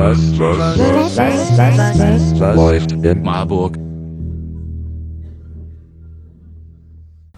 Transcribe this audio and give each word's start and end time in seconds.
was, 0.00 0.38
was, 0.38 0.78
was, 0.78 1.58
was, 1.58 2.40
was 2.40 2.56
läuft 2.56 2.92
in 2.92 3.22
Marburg? 3.22 3.76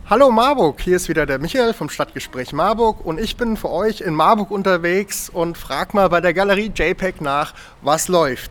Hallo 0.09 0.31
Marburg, 0.31 0.81
hier 0.81 0.97
ist 0.97 1.09
wieder 1.09 1.27
der 1.27 1.39
Michael 1.39 1.73
vom 1.73 1.89
Stadtgespräch 1.89 2.53
Marburg 2.53 3.05
und 3.05 3.19
ich 3.19 3.37
bin 3.37 3.57
für 3.57 3.71
euch 3.71 4.03
in 4.03 4.15
Marburg 4.15 4.51
unterwegs 4.51 5.29
und 5.29 5.59
frag 5.59 5.95
mal 5.95 6.09
bei 6.09 6.21
der 6.21 6.35
Galerie 6.35 6.71
JPEG 6.73 7.21
nach, 7.21 7.55
was 7.81 8.09
läuft. 8.09 8.51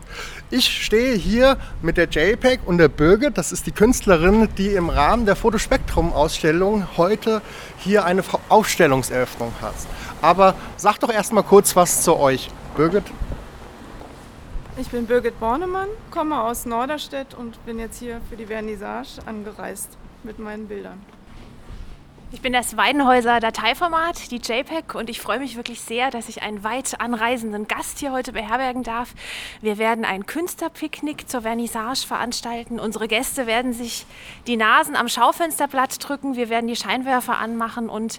Ich 0.50 0.66
stehe 0.66 1.14
hier 1.14 1.56
mit 1.80 1.96
der 1.96 2.08
JPEG 2.08 2.60
und 2.66 2.78
der 2.78 2.88
Birgit, 2.88 3.38
das 3.38 3.52
ist 3.52 3.66
die 3.66 3.72
Künstlerin, 3.72 4.48
die 4.58 4.74
im 4.74 4.90
Rahmen 4.90 5.24
der 5.24 5.36
Fotospektrum-Ausstellung 5.36 6.98
heute 6.98 7.40
hier 7.78 8.04
eine 8.04 8.22
Ausstellungseröffnung 8.50 9.52
hat. 9.62 9.74
Aber 10.20 10.54
sag 10.76 10.98
doch 10.98 11.10
erstmal 11.10 11.44
kurz 11.44 11.76
was 11.76 12.02
zu 12.02 12.18
euch. 12.18 12.50
Birgit? 12.76 13.04
Ich 14.82 14.88
bin 14.88 15.06
Birgit 15.06 15.38
Bornemann, 15.38 15.86
komme 16.10 16.42
aus 16.42 16.66
Norderstedt 16.66 17.34
und 17.34 17.64
bin 17.64 17.78
jetzt 17.78 18.00
hier 18.00 18.20
für 18.28 18.36
die 18.36 18.46
Vernissage 18.46 19.20
angereist 19.26 19.96
mit 20.24 20.40
meinen 20.40 20.66
Bildern. 20.66 21.00
Ich 22.32 22.40
bin 22.40 22.52
das 22.52 22.76
Weidenhäuser 22.76 23.38
Dateiformat, 23.38 24.32
die 24.32 24.38
JPEG, 24.38 24.96
und 24.96 25.08
ich 25.08 25.20
freue 25.20 25.38
mich 25.38 25.54
wirklich 25.54 25.80
sehr, 25.80 26.10
dass 26.10 26.28
ich 26.28 26.42
einen 26.42 26.64
weit 26.64 27.00
anreisenden 27.00 27.68
Gast 27.68 28.00
hier 28.00 28.10
heute 28.10 28.32
beherbergen 28.32 28.82
darf. 28.82 29.14
Wir 29.60 29.78
werden 29.78 30.04
ein 30.04 30.26
Künstlerpicknick 30.26 31.30
zur 31.30 31.42
Vernissage 31.42 32.04
veranstalten. 32.04 32.80
Unsere 32.80 33.06
Gäste 33.06 33.46
werden 33.46 33.72
sich 33.72 34.04
die 34.48 34.56
Nasen 34.56 34.96
am 34.96 35.06
Schaufensterblatt 35.08 35.96
drücken. 36.08 36.34
Wir 36.34 36.48
werden 36.48 36.66
die 36.66 36.74
Scheinwerfer 36.76 37.38
anmachen 37.38 37.88
und 37.88 38.18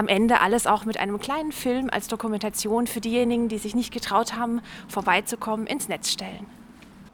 am 0.00 0.08
Ende 0.08 0.40
alles 0.40 0.66
auch 0.66 0.86
mit 0.86 0.98
einem 0.98 1.20
kleinen 1.20 1.52
Film 1.52 1.90
als 1.92 2.08
Dokumentation 2.08 2.86
für 2.86 3.02
diejenigen, 3.02 3.48
die 3.48 3.58
sich 3.58 3.74
nicht 3.74 3.92
getraut 3.92 4.34
haben, 4.34 4.62
vorbeizukommen, 4.88 5.66
ins 5.66 5.88
Netz 5.88 6.10
stellen. 6.10 6.46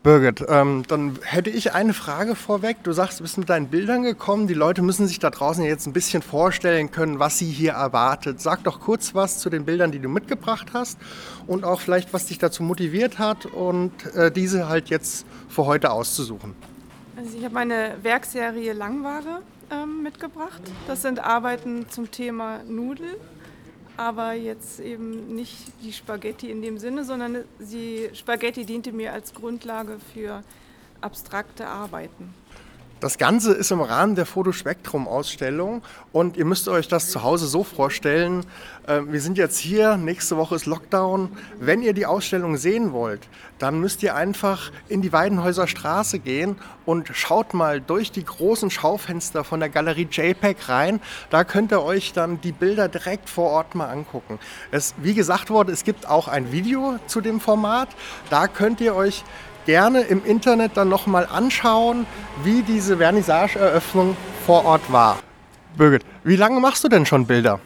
Birgit, 0.04 0.44
ähm, 0.48 0.84
dann 0.86 1.18
hätte 1.24 1.50
ich 1.50 1.74
eine 1.74 1.92
Frage 1.92 2.36
vorweg. 2.36 2.76
Du 2.84 2.92
sagst, 2.92 3.18
du 3.18 3.24
bist 3.24 3.38
mit 3.38 3.48
deinen 3.48 3.66
Bildern 3.66 4.04
gekommen. 4.04 4.46
Die 4.46 4.54
Leute 4.54 4.82
müssen 4.82 5.08
sich 5.08 5.18
da 5.18 5.30
draußen 5.30 5.64
jetzt 5.64 5.88
ein 5.88 5.92
bisschen 5.92 6.22
vorstellen 6.22 6.92
können, 6.92 7.18
was 7.18 7.38
sie 7.38 7.50
hier 7.50 7.72
erwartet. 7.72 8.40
Sag 8.40 8.62
doch 8.62 8.78
kurz 8.78 9.16
was 9.16 9.40
zu 9.40 9.50
den 9.50 9.64
Bildern, 9.64 9.90
die 9.90 9.98
du 9.98 10.08
mitgebracht 10.08 10.68
hast 10.72 10.96
und 11.48 11.64
auch 11.64 11.80
vielleicht, 11.80 12.12
was 12.12 12.26
dich 12.26 12.38
dazu 12.38 12.62
motiviert 12.62 13.18
hat 13.18 13.46
und 13.46 13.90
äh, 14.14 14.30
diese 14.30 14.68
halt 14.68 14.90
jetzt 14.90 15.26
für 15.48 15.66
heute 15.66 15.90
auszusuchen. 15.90 16.54
Also 17.16 17.36
ich 17.36 17.42
habe 17.42 17.54
meine 17.54 17.96
Werkserie 18.02 18.74
Langware 18.74 19.42
ähm, 19.70 20.02
mitgebracht. 20.02 20.62
Das 20.86 21.02
sind 21.02 21.18
Arbeiten 21.18 21.88
zum 21.88 22.10
Thema 22.10 22.62
Nudel 22.64 23.16
aber 23.96 24.34
jetzt 24.34 24.80
eben 24.80 25.34
nicht 25.34 25.56
die 25.82 25.92
Spaghetti 25.92 26.50
in 26.50 26.62
dem 26.62 26.78
Sinne, 26.78 27.04
sondern 27.04 27.44
die 27.58 28.10
Spaghetti 28.12 28.64
diente 28.64 28.92
mir 28.92 29.12
als 29.12 29.32
Grundlage 29.32 29.98
für 30.12 30.42
abstrakte 31.00 31.66
Arbeiten. 31.66 32.34
Das 32.98 33.18
Ganze 33.18 33.52
ist 33.52 33.70
im 33.72 33.82
Rahmen 33.82 34.14
der 34.14 34.24
Fotospektrum-Ausstellung 34.24 35.82
und 36.12 36.38
ihr 36.38 36.46
müsst 36.46 36.66
euch 36.66 36.88
das 36.88 37.10
zu 37.10 37.22
Hause 37.22 37.46
so 37.46 37.62
vorstellen. 37.62 38.46
Äh, 38.86 39.02
wir 39.08 39.20
sind 39.20 39.36
jetzt 39.36 39.58
hier, 39.58 39.98
nächste 39.98 40.38
Woche 40.38 40.54
ist 40.54 40.64
Lockdown. 40.64 41.28
Wenn 41.60 41.82
ihr 41.82 41.92
die 41.92 42.06
Ausstellung 42.06 42.56
sehen 42.56 42.92
wollt, 42.92 43.28
dann 43.58 43.80
müsst 43.80 44.02
ihr 44.02 44.14
einfach 44.14 44.72
in 44.88 45.02
die 45.02 45.12
Weidenhäuser 45.12 45.66
Straße 45.66 46.20
gehen 46.20 46.56
und 46.86 47.10
schaut 47.12 47.52
mal 47.52 47.82
durch 47.82 48.12
die 48.12 48.24
großen 48.24 48.70
Schaufenster 48.70 49.44
von 49.44 49.60
der 49.60 49.68
Galerie 49.68 50.08
JPEG 50.10 50.56
rein. 50.70 51.00
Da 51.28 51.44
könnt 51.44 51.72
ihr 51.72 51.82
euch 51.82 52.14
dann 52.14 52.40
die 52.40 52.52
Bilder 52.52 52.88
direkt 52.88 53.28
vor 53.28 53.50
Ort 53.50 53.74
mal 53.74 53.90
angucken. 53.90 54.38
Es, 54.70 54.94
wie 54.96 55.12
gesagt 55.12 55.50
wurde, 55.50 55.70
es 55.70 55.84
gibt 55.84 56.08
auch 56.08 56.28
ein 56.28 56.50
Video 56.50 56.98
zu 57.08 57.20
dem 57.20 57.40
Format. 57.40 57.90
Da 58.30 58.48
könnt 58.48 58.80
ihr 58.80 58.94
euch 58.94 59.22
gerne 59.66 60.00
im 60.00 60.24
Internet 60.24 60.76
dann 60.76 60.88
nochmal 60.88 61.26
anschauen, 61.26 62.06
wie 62.42 62.62
diese 62.62 62.96
Vernissageeröffnung 62.96 64.16
vor 64.46 64.64
Ort 64.64 64.90
war. 64.90 65.18
Birgit, 65.76 66.06
wie 66.24 66.36
lange 66.36 66.60
machst 66.60 66.82
du 66.84 66.88
denn 66.88 67.04
schon 67.04 67.26
Bilder? 67.26 67.60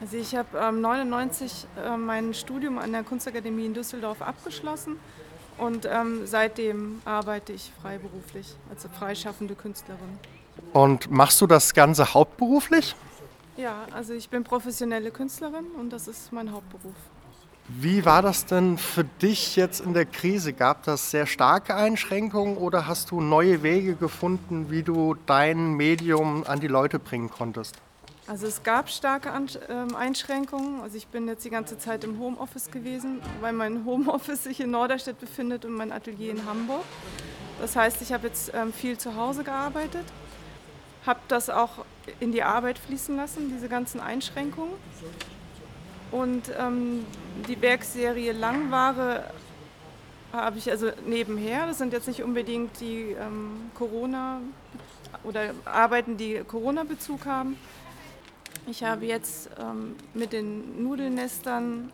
Also 0.00 0.16
ich 0.16 0.34
habe 0.34 0.58
ähm, 0.58 0.80
99 0.80 1.66
äh, 1.76 1.96
mein 1.96 2.34
Studium 2.34 2.78
an 2.78 2.90
der 2.90 3.04
Kunstakademie 3.04 3.66
in 3.66 3.74
Düsseldorf 3.74 4.20
abgeschlossen 4.20 4.96
und 5.58 5.86
ähm, 5.86 6.22
seitdem 6.24 7.00
arbeite 7.04 7.52
ich 7.52 7.70
freiberuflich 7.80 8.56
als 8.68 8.88
freischaffende 8.98 9.54
Künstlerin. 9.54 10.18
Und 10.72 11.10
machst 11.10 11.40
du 11.40 11.46
das 11.46 11.72
Ganze 11.72 12.14
hauptberuflich? 12.14 12.96
Ja, 13.56 13.86
also 13.92 14.12
ich 14.14 14.28
bin 14.28 14.42
professionelle 14.42 15.10
Künstlerin 15.10 15.66
und 15.78 15.92
das 15.92 16.08
ist 16.08 16.32
mein 16.32 16.50
Hauptberuf. 16.50 16.94
Wie 17.68 18.04
war 18.04 18.22
das 18.22 18.44
denn 18.44 18.76
für 18.76 19.04
dich 19.04 19.54
jetzt 19.54 19.80
in 19.80 19.94
der 19.94 20.04
Krise? 20.04 20.52
Gab 20.52 20.82
das 20.82 21.10
sehr 21.10 21.26
starke 21.26 21.74
Einschränkungen 21.74 22.56
oder 22.56 22.86
hast 22.86 23.12
du 23.12 23.20
neue 23.20 23.62
Wege 23.62 23.94
gefunden, 23.94 24.70
wie 24.70 24.82
du 24.82 25.14
dein 25.26 25.74
Medium 25.74 26.44
an 26.46 26.58
die 26.58 26.66
Leute 26.66 26.98
bringen 26.98 27.30
konntest? 27.30 27.76
Also 28.26 28.46
es 28.46 28.62
gab 28.62 28.88
starke 28.88 29.30
ähm, 29.68 29.94
Einschränkungen. 29.94 30.80
Also 30.80 30.96
ich 30.96 31.06
bin 31.06 31.28
jetzt 31.28 31.44
die 31.44 31.50
ganze 31.50 31.78
Zeit 31.78 32.02
im 32.02 32.18
Homeoffice 32.18 32.70
gewesen, 32.70 33.20
weil 33.40 33.52
mein 33.52 33.84
Homeoffice 33.86 34.44
sich 34.44 34.60
in 34.60 34.70
Norderstedt 34.70 35.20
befindet 35.20 35.64
und 35.64 35.72
mein 35.72 35.92
Atelier 35.92 36.32
in 36.32 36.44
Hamburg. 36.46 36.84
Das 37.60 37.76
heißt, 37.76 38.02
ich 38.02 38.12
habe 38.12 38.26
jetzt 38.26 38.50
ähm, 38.54 38.72
viel 38.72 38.98
zu 38.98 39.14
Hause 39.16 39.44
gearbeitet, 39.44 40.04
habe 41.06 41.20
das 41.28 41.48
auch 41.48 41.84
in 42.18 42.32
die 42.32 42.42
Arbeit 42.42 42.78
fließen 42.78 43.16
lassen, 43.16 43.52
diese 43.54 43.68
ganzen 43.68 44.00
Einschränkungen. 44.00 44.72
Und 46.12 46.52
ähm, 46.58 47.06
die 47.48 47.60
Werkserie 47.60 48.32
Langware 48.32 49.24
habe 50.30 50.58
ich 50.58 50.70
also 50.70 50.90
nebenher. 51.06 51.66
Das 51.66 51.78
sind 51.78 51.92
jetzt 51.94 52.06
nicht 52.06 52.22
unbedingt 52.22 52.80
die 52.80 53.16
ähm, 53.18 53.70
Corona 53.74 54.40
oder 55.24 55.54
Arbeiten, 55.64 56.18
die 56.18 56.42
Corona-Bezug 56.46 57.24
haben. 57.24 57.56
Ich 58.66 58.84
habe 58.84 59.06
jetzt 59.06 59.50
ähm, 59.58 59.96
mit 60.12 60.34
den 60.34 60.82
Nudelnestern 60.82 61.90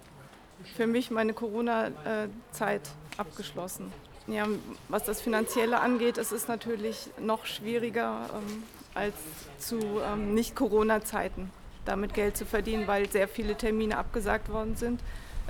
für 0.76 0.88
mich 0.88 1.12
meine 1.12 1.32
Corona-Zeit 1.32 2.82
abgeschlossen. 3.16 3.92
Ja, 4.26 4.46
was 4.88 5.04
das 5.04 5.20
Finanzielle 5.20 5.80
angeht, 5.80 6.18
es 6.18 6.32
ist 6.32 6.48
natürlich 6.48 7.08
noch 7.20 7.46
schwieriger 7.46 8.28
ähm, 8.34 8.64
als 8.94 9.14
zu 9.58 9.78
ähm, 10.04 10.34
Nicht-Corona-Zeiten 10.34 11.50
damit 11.88 12.14
Geld 12.14 12.36
zu 12.36 12.46
verdienen, 12.46 12.86
weil 12.86 13.10
sehr 13.10 13.26
viele 13.26 13.56
Termine 13.56 13.96
abgesagt 13.96 14.52
worden 14.52 14.76
sind. 14.76 15.00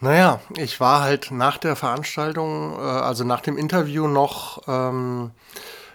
naja, 0.00 0.40
ich 0.56 0.80
war 0.80 1.02
halt 1.02 1.30
nach 1.30 1.58
der 1.58 1.76
Veranstaltung, 1.76 2.78
äh, 2.78 2.82
also 2.82 3.24
nach 3.24 3.40
dem 3.40 3.56
Interview 3.56 4.06
noch 4.06 4.62
ähm, 4.68 5.32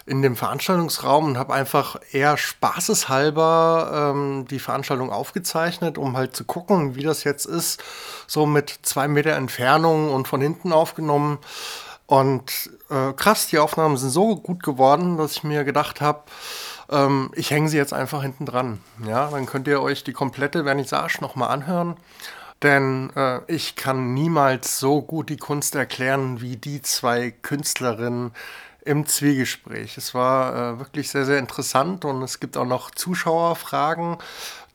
in 0.06 0.22
dem 0.22 0.36
Veranstaltungsraum 0.36 1.26
und 1.26 1.38
habe 1.38 1.54
einfach 1.54 1.96
eher 2.12 2.38
spaßeshalber 2.38 4.14
ähm, 4.14 4.46
die 4.50 4.60
Veranstaltung 4.60 5.12
aufgezeichnet, 5.12 5.98
um 5.98 6.18
halt 6.18 6.36
zu 6.36 6.44
gucken, 6.44 6.96
wie 6.96 7.04
das 7.04 7.24
jetzt 7.24 7.46
ist, 7.46 7.82
so 8.28 8.46
mit 8.46 8.80
zwei 8.84 9.08
Meter 9.08 9.32
Entfernung 9.32 10.12
und 10.12 10.28
von 10.28 10.42
hinten 10.42 10.74
aufgenommen. 10.74 11.40
Und 12.06 12.70
äh, 12.90 13.14
krass, 13.14 13.48
die 13.48 13.60
Aufnahmen 13.60 13.96
sind 13.96 14.10
so 14.10 14.36
gut 14.36 14.62
geworden, 14.62 15.18
dass 15.18 15.32
ich 15.34 15.44
mir 15.44 15.64
gedacht 15.64 16.02
habe, 16.02 16.24
ähm, 16.92 17.32
ich 17.34 17.52
hänge 17.52 17.70
sie 17.70 17.78
jetzt 17.78 17.94
einfach 17.94 18.22
hinten 18.22 18.46
dran. 18.46 18.82
Ja, 19.08 19.30
dann 19.30 19.46
könnt 19.46 19.68
ihr 19.68 19.82
euch 19.82 20.04
die 20.04 20.14
komplette 20.14 20.66
Vernissage 20.66 21.20
nochmal 21.22 21.50
anhören. 21.50 21.96
Denn 22.62 23.10
äh, 23.16 23.40
ich 23.48 23.76
kann 23.76 24.14
niemals 24.14 24.80
so 24.80 25.02
gut 25.02 25.30
die 25.30 25.38
Kunst 25.38 25.76
erklären 25.76 26.40
wie 26.40 26.56
die 26.56 26.82
zwei 26.82 27.32
Künstlerinnen 27.32 28.32
im 28.86 29.06
Zwiegespräch. 29.06 29.98
Es 29.98 30.14
war 30.14 30.74
äh, 30.76 30.80
wirklich 30.80 31.10
sehr, 31.10 31.26
sehr 31.26 31.40
interessant 31.40 32.06
und 32.06 32.22
es 32.22 32.40
gibt 32.40 32.58
auch 32.58 32.66
noch 32.66 32.92
Zuschauerfragen, 32.92 34.18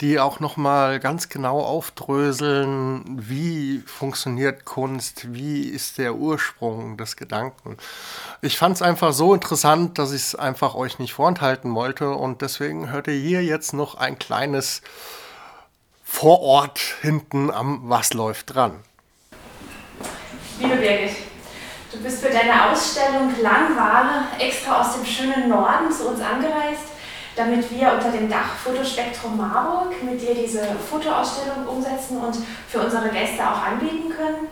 die 0.00 0.18
auch 0.18 0.40
nochmal 0.40 1.00
ganz 1.00 1.28
genau 1.28 1.60
aufdröseln, 1.60 3.04
wie 3.06 3.82
funktioniert 3.86 4.64
Kunst, 4.64 5.34
wie 5.34 5.62
ist 5.62 5.98
der 5.98 6.14
Ursprung 6.14 6.96
des 6.96 7.16
Gedanken. 7.16 7.76
Ich 8.40 8.56
fand 8.56 8.76
es 8.76 8.82
einfach 8.82 9.12
so 9.12 9.34
interessant, 9.34 9.98
dass 9.98 10.12
ich 10.12 10.22
es 10.22 10.34
einfach 10.34 10.74
euch 10.74 10.98
nicht 10.98 11.12
vorenthalten 11.12 11.74
wollte 11.74 12.10
und 12.10 12.40
deswegen 12.42 12.90
hört 12.90 13.08
ihr 13.08 13.14
hier 13.14 13.44
jetzt 13.44 13.74
noch 13.74 13.96
ein 13.96 14.18
kleines 14.18 14.82
Vorort 16.02 16.78
hinten 17.02 17.50
am 17.50 17.82
Was 17.84 18.14
läuft 18.14 18.54
dran. 18.54 18.76
Liebe 20.60 20.76
Birgit, 20.76 21.27
du 21.92 21.98
bist 21.98 22.22
für 22.22 22.30
deine 22.30 22.70
Ausstellung 22.70 23.32
Langware 23.42 24.24
extra 24.38 24.80
aus 24.80 24.94
dem 24.94 25.04
schönen 25.06 25.48
Norden 25.48 25.90
zu 25.90 26.08
uns 26.08 26.20
angereist 26.20 26.88
damit 27.38 27.70
wir 27.70 27.92
unter 27.92 28.10
dem 28.10 28.28
Dach 28.28 28.56
Fotospektrum 28.64 29.36
Marburg 29.36 30.02
mit 30.02 30.20
dir 30.20 30.34
diese 30.34 30.60
Fotoausstellung 30.90 31.66
umsetzen 31.68 32.18
und 32.18 32.36
für 32.68 32.80
unsere 32.80 33.08
Gäste 33.10 33.48
auch 33.48 33.62
anbieten 33.62 34.10
können. 34.10 34.48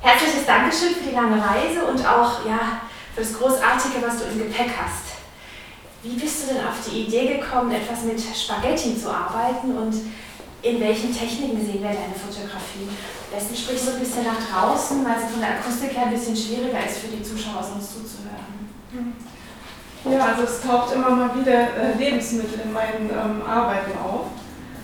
Herzliches 0.00 0.44
Dankeschön 0.44 0.94
für 0.94 1.08
die 1.08 1.14
lange 1.14 1.42
Reise 1.42 1.86
und 1.86 2.06
auch 2.06 2.44
ja, 2.44 2.82
für 3.14 3.22
das 3.22 3.32
Großartige, 3.32 4.06
was 4.06 4.18
du 4.18 4.24
im 4.24 4.38
Gepäck 4.38 4.70
hast. 4.76 5.16
Wie 6.02 6.16
bist 6.16 6.42
du 6.42 6.54
denn 6.54 6.66
auf 6.66 6.74
die 6.86 7.04
Idee 7.04 7.38
gekommen, 7.38 7.72
etwas 7.72 8.02
mit 8.02 8.20
Spaghetti 8.20 9.00
zu 9.00 9.08
arbeiten 9.08 9.76
und 9.78 9.94
in 10.62 10.80
welchen 10.80 11.12
Techniken 11.12 11.58
sehen 11.58 11.82
wir 11.82 11.90
deine 11.90 12.14
Fotografie? 12.14 12.86
Am 12.86 13.38
besten 13.38 13.56
sprichst 13.56 13.88
du 13.88 13.92
ein 13.92 13.98
bisschen 13.98 14.24
nach 14.24 14.38
draußen, 14.38 15.04
weil 15.04 15.16
es 15.18 15.30
von 15.30 15.40
der 15.40 15.58
Akustik 15.58 15.96
her 15.96 16.06
ein 16.06 16.14
bisschen 16.14 16.36
schwieriger 16.36 16.86
ist 16.86 16.98
für 16.98 17.08
die 17.08 17.22
Zuschauer, 17.22 17.62
sonst 17.62 17.92
zuzuhören. 17.92 18.70
Mhm. 18.92 20.12
Ja, 20.12 20.26
also 20.26 20.42
es 20.42 20.60
taucht 20.62 20.94
immer 20.94 21.10
mal 21.10 21.30
wieder 21.40 21.52
äh, 21.52 21.96
Lebensmittel 21.98 22.60
in 22.64 22.72
meinen 22.72 23.10
ähm, 23.10 23.42
Arbeiten 23.46 23.92
auf. 23.98 24.26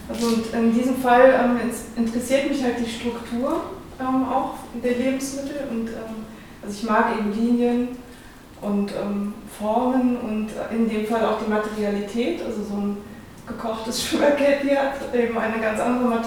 Also 0.08 0.26
und 0.26 0.52
in 0.52 0.72
diesem 0.72 0.96
Fall 0.96 1.34
ähm, 1.44 1.70
interessiert 1.96 2.48
mich 2.48 2.62
halt 2.62 2.76
die 2.78 2.90
Struktur 2.90 3.62
ähm, 4.00 4.28
auch 4.28 4.54
der 4.82 4.96
Lebensmittel 4.96 5.68
und 5.70 5.88
ähm, 5.88 6.24
also 6.62 6.74
ich 6.74 6.88
mag 6.88 7.18
eben 7.18 7.32
Linien 7.32 7.88
und 8.60 8.90
ähm, 8.92 9.34
Formen 9.58 10.16
und 10.16 10.48
in 10.70 10.88
dem 10.88 11.06
Fall 11.06 11.24
auch 11.24 11.38
die 11.44 11.50
Materialität. 11.50 12.42
Also 12.44 12.62
so 12.62 12.74
ein 12.74 12.96
gekochtes 13.48 14.04
Spaghetti 14.08 14.68
hat 14.68 15.14
eben 15.14 15.38
eine 15.38 15.60
ganz 15.60 15.80
andere 15.80 16.20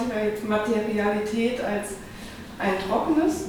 Materialität 0.48 1.62
als 1.64 1.94
ein 2.58 2.74
trockenes. 2.88 3.46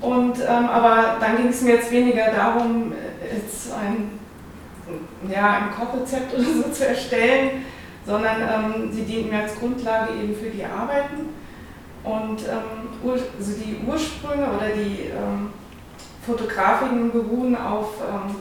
Und, 0.00 0.38
ähm, 0.40 0.66
aber 0.66 1.16
dann 1.20 1.36
ging 1.36 1.48
es 1.48 1.60
mir 1.60 1.74
jetzt 1.74 1.90
weniger 1.90 2.30
darum, 2.30 2.92
jetzt 3.32 3.72
ein 3.74 4.20
ja, 5.30 5.58
ein 5.58 5.70
Kochrezept 5.70 6.34
oder 6.34 6.44
so 6.44 6.70
zu 6.70 6.86
erstellen, 6.86 7.64
sondern 8.06 8.40
ähm, 8.40 8.92
sie 8.92 9.02
dienten 9.02 9.30
mir 9.30 9.42
als 9.42 9.58
Grundlage 9.58 10.14
eben 10.14 10.34
für 10.34 10.50
die 10.50 10.64
Arbeiten. 10.64 11.28
Und 12.02 12.40
ähm, 12.48 13.10
also 13.38 13.52
die 13.52 13.76
Ursprünge 13.86 14.44
oder 14.44 14.70
die 14.74 15.10
ähm, 15.10 15.50
Fotografiken 16.24 17.10
beruhen 17.10 17.56
auf 17.56 17.94
ähm, 18.00 18.36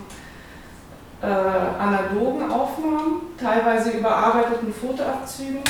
äh, 1.21 1.25
analogen 1.25 2.49
Aufnahmen, 2.49 3.21
teilweise 3.37 3.91
überarbeiteten 3.91 4.73
Fotoabzügen, 4.73 5.61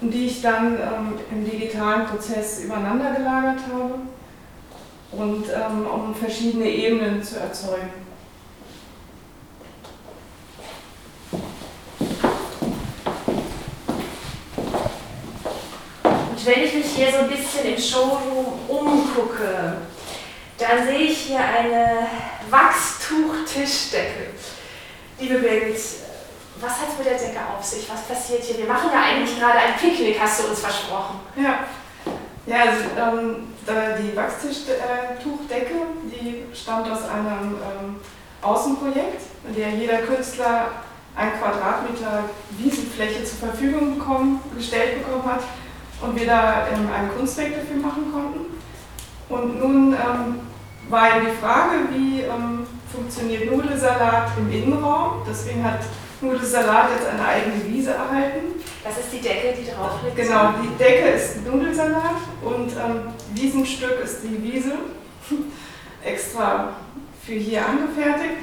die 0.00 0.26
ich 0.26 0.42
dann 0.42 0.74
ähm, 0.74 1.18
im 1.30 1.44
digitalen 1.44 2.06
Prozess 2.06 2.64
übereinander 2.64 3.12
gelagert 3.12 3.60
habe 3.72 3.94
und 5.12 5.44
ähm, 5.48 5.86
um 5.86 6.14
verschiedene 6.14 6.68
Ebenen 6.68 7.22
zu 7.22 7.38
erzeugen. 7.38 8.02
Und 16.02 16.46
wenn 16.46 16.64
ich 16.64 16.74
mich 16.74 16.86
hier 16.86 17.10
so 17.12 17.18
ein 17.18 17.28
bisschen 17.28 17.74
im 17.74 17.80
Showroom 17.80 18.46
umgucke, 18.68 19.76
dann 20.58 20.86
sehe 20.86 20.98
ich 20.98 21.18
hier 21.18 21.40
eine 21.40 22.06
Wachstuch-Tischdecke. 22.50 24.30
Liebe 25.22 25.38
Birgit, 25.38 25.78
was 26.60 26.72
hat 26.80 26.88
es 26.90 26.98
mit 26.98 27.06
der 27.06 27.16
Decke 27.16 27.38
auf 27.56 27.64
sich? 27.64 27.88
Was 27.88 28.02
passiert 28.08 28.42
hier? 28.42 28.58
Wir 28.58 28.66
machen 28.66 28.90
ja 28.92 29.02
eigentlich 29.04 29.38
gerade 29.38 29.56
ein 29.56 29.76
Picknick, 29.78 30.18
hast 30.20 30.42
du 30.42 30.48
uns 30.48 30.58
versprochen. 30.58 31.20
Ja, 31.36 31.60
ja 32.44 32.62
also 32.62 32.82
ähm, 32.98 33.46
die 34.02 34.16
Wachstuchdecke, 34.16 35.74
die 36.10 36.44
stammt 36.52 36.90
aus 36.90 37.04
einem 37.04 37.54
ähm, 37.54 38.00
Außenprojekt, 38.42 39.22
in 39.46 39.54
der 39.54 39.70
jeder 39.70 39.98
Künstler 39.98 40.72
ein 41.14 41.30
Quadratmeter 41.40 42.24
Wiesenfläche 42.58 43.22
zur 43.22 43.48
Verfügung 43.48 44.00
bekommen, 44.00 44.40
gestellt 44.56 45.06
bekommen 45.06 45.24
hat 45.24 45.44
und 46.00 46.18
wir 46.18 46.26
da 46.26 46.66
ähm, 46.66 46.88
ein 46.92 47.16
Kunstwerk 47.16 47.60
dafür 47.60 47.76
machen 47.76 48.12
konnten. 48.12 48.58
Und 49.28 49.60
nun 49.60 49.92
ähm, 49.92 50.40
war 50.88 51.16
eben 51.16 51.26
die 51.26 51.36
Frage, 51.40 51.76
wie 51.92 52.22
ähm, 52.22 52.66
funktioniert 52.92 53.50
Nudelsalat 53.50 54.30
im 54.38 54.52
Innenraum. 54.52 55.22
Deswegen 55.28 55.64
hat 55.64 55.80
Nudelsalat 56.20 56.90
jetzt 56.96 57.08
eine 57.08 57.24
eigene 57.24 57.66
Wiese 57.66 57.92
erhalten. 57.92 58.60
Das 58.84 58.98
ist 58.98 59.12
die 59.12 59.20
Decke, 59.20 59.54
die 59.58 59.70
drauf 59.70 60.00
liegt. 60.04 60.16
Genau, 60.16 60.54
die 60.62 60.76
Decke 60.82 61.08
ist 61.10 61.44
Nudelsalat 61.46 62.16
und 62.42 62.72
ähm, 62.72 63.12
Wiesenstück 63.34 64.00
ist 64.04 64.18
die 64.22 64.42
Wiese, 64.42 64.72
extra 66.04 66.76
für 67.24 67.34
hier 67.34 67.66
angefertigt. 67.66 68.38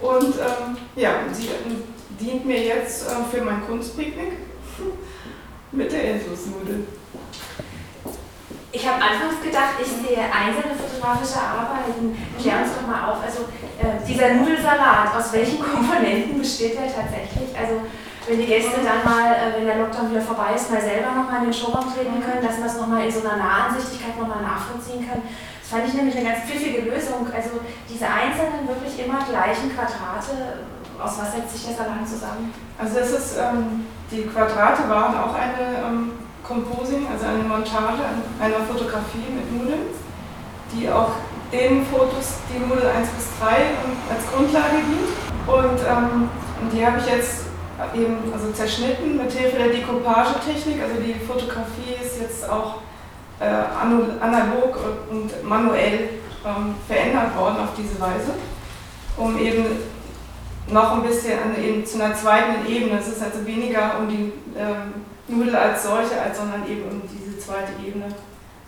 Und 0.00 0.34
ähm, 0.34 0.76
ja, 0.96 1.10
sie 1.32 1.50
dient 2.18 2.44
mir 2.44 2.60
jetzt 2.60 3.08
äh, 3.08 3.14
für 3.30 3.42
mein 3.42 3.64
Kunstpicknick 3.66 4.32
mit 5.72 5.92
der 5.92 6.14
Endlosnudel. 6.14 6.86
Ich 8.72 8.88
habe 8.88 8.96
anfangs 9.04 9.36
gedacht, 9.44 9.76
ich 9.76 9.86
sehe 10.00 10.24
einzelne 10.24 10.72
fotografische 10.72 11.36
Arbeiten. 11.36 12.16
Klär 12.40 12.64
uns 12.64 12.72
doch 12.72 12.88
mal 12.88 13.04
auf. 13.04 13.20
Also 13.20 13.44
äh, 13.76 14.00
dieser 14.00 14.32
Nudelsalat, 14.32 15.12
aus 15.12 15.28
welchen 15.36 15.60
Komponenten 15.68 16.40
besteht 16.40 16.80
der 16.80 16.88
tatsächlich? 16.88 17.52
Also 17.52 17.84
wenn 18.24 18.40
die 18.40 18.48
Gäste 18.48 18.80
dann 18.80 19.04
mal, 19.04 19.28
äh, 19.28 19.60
wenn 19.60 19.68
der 19.68 19.76
Lockdown 19.76 20.08
wieder 20.08 20.24
vorbei 20.24 20.56
ist, 20.56 20.72
mal 20.72 20.80
selber 20.80 21.12
nochmal 21.12 21.44
in 21.44 21.52
den 21.52 21.52
Showraum 21.52 21.92
treten 21.92 22.16
können, 22.24 22.40
dass 22.40 22.56
wir 22.56 22.64
es 22.64 22.80
nochmal 22.80 23.04
in 23.04 23.12
so 23.12 23.20
einer 23.20 23.36
Nahansichtigkeit 23.36 24.16
nochmal 24.16 24.40
nachvollziehen 24.40 25.04
können. 25.04 25.28
Das 25.28 25.68
fand 25.68 25.84
ich 25.84 25.92
nämlich 25.92 26.16
eine 26.16 26.32
ganz 26.32 26.48
pfiffige 26.48 26.88
Lösung. 26.88 27.28
Also 27.28 27.60
diese 27.84 28.08
einzelnen, 28.08 28.64
wirklich 28.64 28.96
immer 29.04 29.20
gleichen 29.20 29.68
Quadrate, 29.68 30.64
aus 30.96 31.20
was 31.20 31.36
setzt 31.36 31.52
sich 31.52 31.68
der 31.68 31.76
Salat 31.76 32.08
zusammen? 32.08 32.56
Also 32.80 33.04
das 33.04 33.12
ist 33.12 33.36
ähm 33.36 33.84
die 34.12 34.26
Quadrate 34.26 34.88
waren 34.88 35.16
auch 35.16 35.34
eine 35.34 35.88
ähm, 35.88 36.11
Composing, 36.52 37.06
also 37.10 37.24
eine 37.26 37.44
Montage 37.44 38.04
einer 38.38 38.60
Fotografie 38.68 39.24
mit 39.32 39.48
Nudeln, 39.52 39.88
die 40.72 40.90
auch 40.90 41.12
den 41.50 41.84
Fotos, 41.86 42.44
die 42.48 42.58
Nudel 42.60 42.88
1 42.88 43.08
bis 43.10 43.28
3 43.40 43.56
ähm, 43.56 43.96
als 44.12 44.22
Grundlage 44.30 44.84
dient. 44.84 45.12
Und, 45.46 45.80
ähm, 45.80 46.28
und 46.60 46.72
die 46.72 46.84
habe 46.84 46.98
ich 46.98 47.06
jetzt 47.06 47.46
eben 47.94 48.32
also 48.32 48.52
zerschnitten 48.52 49.16
mit 49.16 49.32
Hilfe 49.32 49.56
der 49.56 49.68
Decoupage-Technik. 49.68 50.82
Also 50.82 51.00
die 51.00 51.14
Fotografie 51.14 51.96
ist 52.00 52.20
jetzt 52.20 52.48
auch 52.48 52.76
äh, 53.40 53.44
analog 53.44 54.78
und 55.10 55.42
manuell 55.42 56.20
ähm, 56.44 56.74
verändert 56.86 57.36
worden 57.36 57.56
auf 57.60 57.70
diese 57.76 58.00
Weise, 58.00 58.34
um 59.16 59.38
eben 59.38 59.64
noch 60.72 60.92
ein 60.92 61.02
bisschen 61.02 61.38
an, 61.38 61.62
eben 61.62 61.84
zu 61.84 62.02
einer 62.02 62.14
zweiten 62.14 62.66
Ebene. 62.66 62.98
Es 62.98 63.08
ist 63.08 63.22
also 63.22 63.46
weniger 63.46 63.98
um 63.98 64.08
die 64.08 64.32
ähm, 64.56 64.94
Nudel 65.28 65.56
als 65.56 65.84
solche, 65.84 66.20
als 66.20 66.38
sondern 66.38 66.66
eben 66.68 66.82
um 66.84 67.02
diese 67.02 67.38
zweite 67.38 67.72
Ebene 67.84 68.06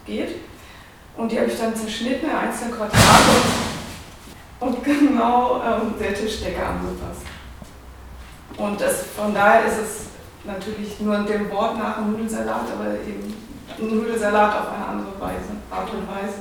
geht. 0.06 0.36
Und 1.16 1.30
die 1.30 1.38
habe 1.38 1.48
ich 1.48 1.58
dann 1.58 1.74
zerschnitten 1.74 2.28
in 2.28 2.36
einzelne 2.36 2.72
Quadrate 2.72 3.00
und 4.60 4.82
genau 4.82 5.62
ähm, 5.62 5.94
der 5.98 6.14
Tischdecke 6.14 6.64
angepasst. 6.64 7.22
Und 8.56 8.80
das, 8.80 9.04
von 9.16 9.34
daher 9.34 9.64
ist 9.66 9.78
es 9.78 10.00
natürlich 10.44 11.00
nur 11.00 11.18
dem 11.18 11.50
Wort 11.50 11.78
nach 11.78 11.98
ein 11.98 12.12
Nudelsalat, 12.12 12.70
aber 12.72 12.92
eben 12.94 13.34
ein 13.78 13.96
Nudelsalat 13.96 14.54
auf 14.54 14.72
eine 14.72 14.86
andere 14.86 15.20
Weise, 15.20 15.50
Art 15.70 15.90
und 15.92 16.06
Weise. 16.08 16.38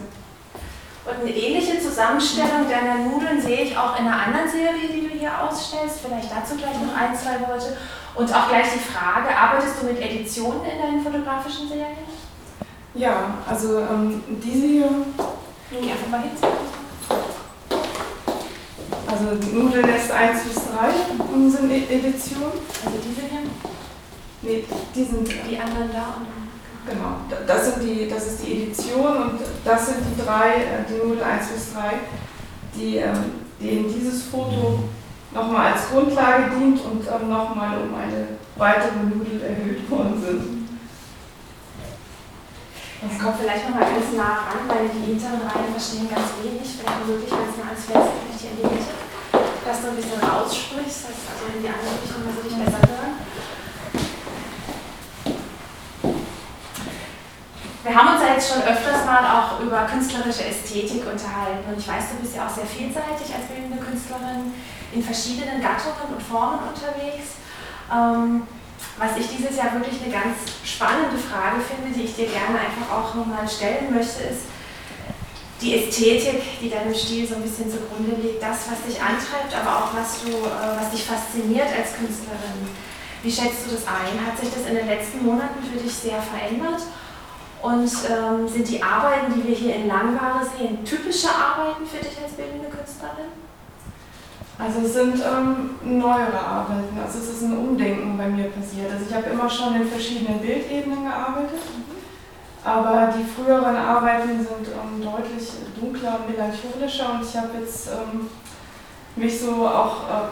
Und 1.05 1.19
eine 1.21 1.31
ähnliche 1.31 1.79
Zusammenstellung 1.81 2.69
deiner 2.69 2.95
Nudeln 3.09 3.41
sehe 3.41 3.63
ich 3.65 3.77
auch 3.77 3.99
in 3.99 4.05
einer 4.07 4.23
anderen 4.25 4.49
Serie, 4.49 4.87
die 4.87 5.01
du 5.07 5.13
hier 5.19 5.31
ausstellst. 5.43 5.99
Vielleicht 6.05 6.31
dazu 6.31 6.55
gleich 6.55 6.75
noch 6.79 6.95
ein, 6.95 7.13
zwei 7.15 7.39
Worte. 7.47 7.75
Und 8.15 8.33
auch 8.33 8.47
gleich 8.47 8.67
die 8.73 8.79
Frage, 8.79 9.35
arbeitest 9.35 9.81
du 9.81 9.87
mit 9.87 9.99
Editionen 9.99 10.61
in 10.63 10.79
deinen 10.79 11.03
fotografischen 11.03 11.67
Serien? 11.67 11.97
Ja, 12.93 13.33
also 13.49 13.79
ähm, 13.79 14.23
diese 14.41 14.65
hier. 14.67 14.89
Geh 15.69 15.91
einfach 15.91 16.07
mal 16.09 16.21
hin. 16.21 16.31
Also 19.07 19.25
Nudelnest 19.57 20.11
1 20.11 20.43
bis 20.43 20.55
3, 20.55 20.61
unsere 21.33 21.65
E- 21.67 21.95
Edition. 21.95 22.43
Also 22.85 22.97
diese 23.03 23.21
hier, 23.27 23.39
Nee, 24.41 24.65
die 24.93 25.03
sind 25.05 25.27
die 25.27 25.57
anderen 25.57 25.89
da 25.93 26.15
und 26.17 26.27
Genau, 26.85 27.15
da- 27.29 27.45
das, 27.47 27.65
sind 27.65 27.83
die, 27.83 28.07
das 28.09 28.27
ist 28.27 28.43
die 28.45 28.63
Edition 28.63 29.17
und 29.17 29.39
das 29.63 29.85
sind 29.87 29.97
die 30.03 30.21
drei, 30.21 30.55
äh, 30.55 30.83
die 30.89 30.95
Nudel 31.07 31.23
1 31.23 31.47
bis 31.47 31.73
3, 31.73 31.79
die, 32.75 32.97
ähm, 32.97 33.23
denen 33.59 33.87
dieses 33.93 34.23
Foto 34.23 34.83
nochmal 35.31 35.73
als 35.73 35.89
Grundlage 35.89 36.51
dient 36.59 36.81
und 36.83 37.07
ähm, 37.07 37.29
nochmal 37.29 37.77
um 37.81 37.95
eine 37.95 38.27
weitere 38.57 38.99
Nudel 39.03 39.41
erhöht 39.41 39.89
worden 39.89 40.21
sind. 40.21 40.63
Es 43.03 43.19
kommt 43.19 43.35
vielleicht 43.39 43.67
noch 43.69 43.75
mal 43.75 43.83
ganz 43.87 44.15
nah 44.15 44.47
ran, 44.47 44.63
weil 44.67 44.87
die 44.87 45.11
hinteren 45.11 45.43
Reihen 45.43 45.71
verstehen 45.75 46.07
ganz 46.07 46.39
wenig. 46.39 46.63
Wäre 46.79 47.03
möglich, 47.03 47.31
wenn 47.31 47.47
es 47.51 47.57
mal 47.59 47.67
ans 47.75 47.83
Fenster 47.83 48.15
vielleicht 48.15 48.39
hier 48.39 48.51
in 48.55 48.59
die 48.63 48.67
Mitte, 48.79 48.95
dass 49.67 49.77
du 49.83 49.85
ein 49.91 49.99
bisschen 49.99 50.23
raussprichst, 50.23 50.99
dass 51.11 51.19
also 51.31 51.43
in 51.51 51.63
die 51.63 51.71
andere 51.71 51.99
Richtung, 51.99 52.23
dass 52.23 52.35
sie 52.39 52.47
dich 52.47 52.57
besser 52.63 52.79
hören. 52.87 53.22
Wir 57.83 57.93
haben 57.93 58.15
uns 58.15 58.23
ja 58.23 58.33
jetzt 58.33 58.47
schon 58.47 58.63
öfters 58.63 59.03
mal 59.05 59.27
auch 59.27 59.59
über 59.59 59.83
künstlerische 59.83 60.47
Ästhetik 60.47 61.03
unterhalten 61.03 61.67
und 61.67 61.77
ich 61.77 61.85
weiß, 61.85 62.15
du 62.15 62.23
bist 62.23 62.33
ja 62.33 62.47
auch 62.47 62.55
sehr 62.55 62.65
vielseitig 62.65 63.27
als 63.35 63.43
bildende 63.51 63.75
Künstlerin 63.75 64.55
in 64.95 65.03
verschiedenen 65.03 65.59
Gattungen 65.59 66.15
und 66.15 66.23
Formen 66.23 66.63
unterwegs. 66.63 67.43
Ähm, 67.91 68.47
was 68.95 69.19
ich 69.19 69.27
dieses 69.27 69.59
Jahr 69.59 69.75
wirklich 69.75 69.99
eine 69.99 70.15
ganz 70.15 70.47
spannende 70.63 71.19
Frage 71.19 71.59
finde, 71.59 71.91
die 71.91 72.07
ich 72.07 72.15
dir 72.15 72.31
gerne 72.31 72.55
einfach 72.55 72.87
auch 72.87 73.15
nochmal 73.19 73.43
stellen 73.43 73.91
möchte, 73.91 74.31
ist 74.31 74.47
die 75.59 75.75
Ästhetik, 75.75 76.39
die 76.63 76.71
deinem 76.71 76.95
Stil 76.95 77.27
so 77.27 77.35
ein 77.35 77.43
bisschen 77.43 77.67
zugrunde 77.67 78.15
liegt, 78.15 78.39
das, 78.39 78.71
was 78.71 78.79
dich 78.87 78.95
antreibt, 78.95 79.51
aber 79.51 79.83
auch 79.83 79.91
was, 79.91 80.23
du, 80.23 80.31
äh, 80.31 80.71
was 80.79 80.87
dich 80.95 81.03
fasziniert 81.03 81.67
als 81.67 81.99
Künstlerin. 81.99 82.63
Wie 83.23 83.31
schätzt 83.31 83.67
du 83.67 83.75
das 83.75 83.83
ein? 83.87 84.15
Hat 84.23 84.39
sich 84.39 84.55
das 84.55 84.71
in 84.71 84.75
den 84.75 84.87
letzten 84.87 85.25
Monaten 85.25 85.59
für 85.67 85.79
dich 85.79 85.91
sehr 85.91 86.23
verändert? 86.23 86.87
Und 87.63 87.89
ähm, 88.11 88.45
sind 88.45 88.67
die 88.67 88.83
Arbeiten, 88.83 89.33
die 89.33 89.47
wir 89.47 89.55
hier 89.55 89.75
in 89.75 89.87
Langware 89.87 90.41
sehen, 90.43 90.83
typische 90.83 91.29
Arbeiten 91.29 91.87
für 91.87 92.03
dich 92.03 92.21
als 92.21 92.33
bildende 92.33 92.67
Künstlerin? 92.67 93.31
Also 94.59 94.81
es 94.81 94.93
sind 94.93 95.15
ähm, 95.23 95.99
neuere 95.99 96.39
Arbeiten, 96.39 96.99
also 97.01 97.19
es 97.19 97.29
ist 97.29 97.43
ein 97.43 97.57
Umdenken 97.57 98.17
bei 98.17 98.27
mir 98.27 98.49
passiert. 98.49 98.91
Also 98.91 99.05
ich 99.07 99.15
habe 99.15 99.29
immer 99.29 99.49
schon 99.49 99.75
in 99.77 99.87
verschiedenen 99.87 100.39
Bildebenen 100.41 101.05
gearbeitet, 101.05 101.61
aber 102.65 103.13
die 103.17 103.23
früheren 103.23 103.77
Arbeiten 103.77 104.39
sind 104.39 104.67
ähm, 104.67 105.01
deutlich 105.01 105.49
dunkler 105.79 106.19
und 106.19 106.29
melancholischer 106.29 107.13
und 107.13 107.23
ich 107.23 107.37
habe 107.37 107.59
jetzt 107.61 107.87
ähm, 107.87 108.29
mich 109.15 109.39
so 109.39 109.65
auch 109.65 110.03
äh, 110.03 110.27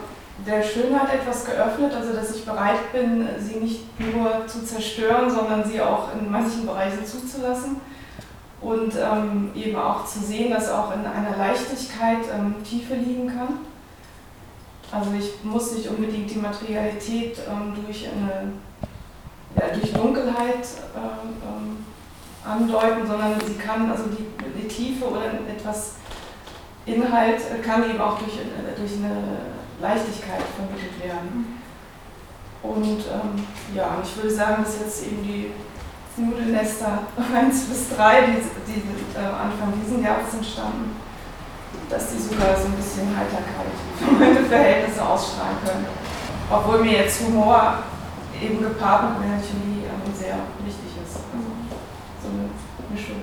der 0.45 0.63
Schönheit 0.63 1.13
etwas 1.13 1.45
geöffnet, 1.45 1.93
also 1.93 2.13
dass 2.13 2.35
ich 2.35 2.45
bereit 2.45 2.91
bin, 2.91 3.27
sie 3.37 3.57
nicht 3.57 3.81
nur 3.99 4.47
zu 4.47 4.63
zerstören, 4.63 5.29
sondern 5.29 5.63
sie 5.63 5.81
auch 5.81 6.09
in 6.13 6.31
manchen 6.31 6.65
Bereichen 6.65 7.05
zuzulassen 7.05 7.81
und 8.61 8.93
ähm, 8.95 9.51
eben 9.55 9.75
auch 9.75 10.05
zu 10.05 10.19
sehen, 10.19 10.51
dass 10.51 10.69
auch 10.69 10.93
in 10.93 11.05
einer 11.05 11.37
Leichtigkeit 11.37 12.19
ähm, 12.33 12.55
Tiefe 12.63 12.95
liegen 12.95 13.27
kann. 13.27 13.59
Also 14.91 15.11
ich 15.17 15.43
muss 15.43 15.73
nicht 15.73 15.87
unbedingt 15.87 16.29
die 16.29 16.39
Materialität 16.39 17.39
ähm, 17.49 17.73
durch, 17.85 18.07
eine, 18.07 18.51
ja, 19.55 19.73
durch 19.73 19.93
Dunkelheit 19.93 20.67
ähm, 20.95 21.37
ähm, 21.43 21.85
andeuten, 22.43 23.07
sondern 23.07 23.35
sie 23.45 23.55
kann, 23.55 23.89
also 23.89 24.03
die, 24.05 24.25
die 24.59 24.67
Tiefe 24.67 25.05
oder 25.05 25.25
etwas 25.47 25.95
Inhalt 26.85 27.39
äh, 27.39 27.61
kann 27.61 27.89
eben 27.89 28.01
auch 28.01 28.17
durch, 28.17 28.33
durch 28.77 28.91
eine 28.97 29.60
Leichtigkeit 29.81 30.45
vermittelt 30.55 31.03
werden. 31.03 31.59
Und 32.63 33.01
ähm, 33.09 33.45
ja, 33.75 33.97
ich 34.03 34.15
würde 34.15 34.29
sagen, 34.29 34.63
dass 34.63 34.79
jetzt 34.79 35.07
eben 35.07 35.23
die 35.23 35.51
Nudelnester 36.17 36.99
1 37.35 37.63
bis 37.65 37.89
3, 37.95 38.21
die, 38.21 38.71
die 38.71 39.17
äh, 39.17 39.25
Anfang 39.25 39.73
dieses 39.81 40.03
Jahres 40.03 40.33
entstanden, 40.33 40.95
dass 41.89 42.11
die 42.11 42.19
sogar 42.19 42.55
so 42.55 42.67
ein 42.67 42.77
bisschen 42.77 43.09
Heiterkeit 43.17 43.73
für 43.97 44.11
meine 44.13 44.45
Verhältnisse 44.45 45.03
ausstrahlen 45.03 45.57
können. 45.65 45.85
Obwohl 46.49 46.83
mir 46.83 47.03
jetzt 47.03 47.21
Humor 47.21 47.79
eben 48.41 48.61
gepaart 48.61 49.09
mit 49.09 49.27
Melancholie 49.27 49.87
ähm, 49.87 50.13
sehr 50.13 50.35
wichtig 50.63 50.91
ist. 51.01 51.17
Also, 51.33 51.49
so 52.21 52.29
eine 52.29 52.49
Mischung. 52.93 53.21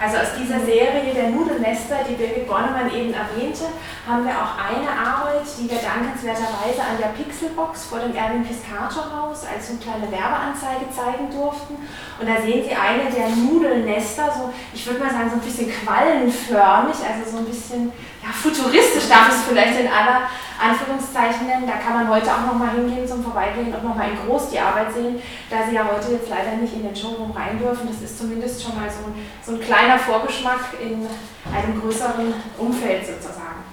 Also 0.00 0.18
aus 0.18 0.34
dieser 0.34 0.58
Serie 0.60 1.14
der 1.14 1.30
Nudelnester, 1.30 2.02
die 2.08 2.14
Birgit 2.14 2.46
Bornemann 2.48 2.90
eben 2.90 3.14
erwähnte, 3.14 3.70
haben 4.06 4.26
wir 4.26 4.34
auch 4.34 4.58
eine 4.58 4.90
Arbeit, 4.90 5.46
die 5.58 5.70
wir 5.70 5.78
dankenswerterweise 5.78 6.82
an 6.82 6.98
der 6.98 7.14
Pixelbox 7.42 7.86
vor 7.86 7.98
dem 7.98 8.14
Erwin 8.14 8.44
Piscator 8.44 9.10
Haus 9.10 9.44
als 9.44 9.66
so 9.66 9.72
eine 9.74 9.82
kleine 9.82 10.12
Werbeanzeige 10.12 10.86
zeigen 10.94 11.30
durften. 11.30 11.74
Und 12.20 12.28
da 12.28 12.40
sehen 12.40 12.62
Sie 12.62 12.74
eine 12.74 13.10
der 13.10 13.28
Nudelnester, 13.30 14.30
so 14.30 14.52
ich 14.72 14.86
würde 14.86 15.00
mal 15.00 15.10
sagen 15.10 15.30
so 15.30 15.36
ein 15.36 15.40
bisschen 15.40 15.70
quallenförmig, 15.70 16.94
also 17.02 17.30
so 17.30 17.38
ein 17.38 17.46
bisschen 17.46 17.92
ja, 18.22 18.30
futuristisch 18.30 19.08
darf 19.08 19.28
ich 19.28 19.34
es 19.34 19.42
vielleicht 19.42 19.80
in 19.80 19.88
aller 19.88 20.30
Anführungszeichen 20.62 21.46
nennen. 21.48 21.66
Da 21.66 21.82
kann 21.82 21.94
man 21.94 22.08
heute 22.08 22.30
auch 22.30 22.46
nochmal 22.46 22.70
hingehen 22.76 23.06
zum 23.06 23.24
Vorbeigehen 23.24 23.74
und 23.74 23.82
nochmal 23.82 24.10
in 24.10 24.18
groß 24.24 24.50
die 24.50 24.60
Arbeit 24.60 24.92
sehen, 24.94 25.20
da 25.50 25.66
Sie 25.68 25.74
ja 25.74 25.84
heute 25.84 26.12
jetzt 26.12 26.30
leider 26.30 26.54
nicht 26.56 26.74
in 26.74 26.84
den 26.84 26.94
Showroom 26.94 27.32
rein 27.32 27.58
dürfen. 27.58 27.88
Das 27.90 28.00
ist 28.00 28.18
zumindest 28.18 28.62
schon 28.62 28.76
mal 28.76 28.88
so 28.88 29.02
ein, 29.10 29.26
so 29.42 29.52
ein 29.52 29.60
kleiner 29.60 29.98
Vorgeschmack 29.98 30.78
in 30.80 31.06
einem 31.50 31.80
größeren 31.80 32.32
Umfeld 32.58 33.04
sozusagen. 33.04 33.66